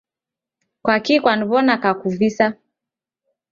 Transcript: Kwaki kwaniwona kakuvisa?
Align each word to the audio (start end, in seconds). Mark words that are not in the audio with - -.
Kwaki 0.83 1.15
kwaniwona 1.23 1.73
kakuvisa? 1.83 2.45